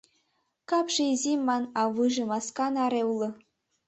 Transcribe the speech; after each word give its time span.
Капше 0.69 1.03
изи, 1.13 1.33
ман, 1.47 1.63
а 1.79 1.81
вийже 1.95 2.23
маска 2.31 2.67
наре 2.75 3.01
уло! 3.11 3.29